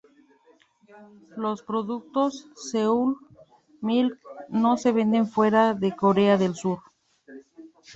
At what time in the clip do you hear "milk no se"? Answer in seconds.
3.81-4.91